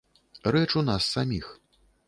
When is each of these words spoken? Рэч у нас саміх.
Рэч 0.55 0.71
у 0.81 0.83
нас 0.89 1.11
саміх. 1.13 1.53